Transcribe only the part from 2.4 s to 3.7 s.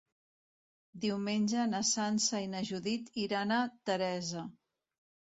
i na Judit iran a